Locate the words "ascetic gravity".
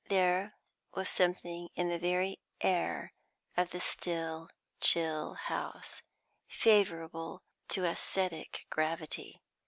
7.85-9.43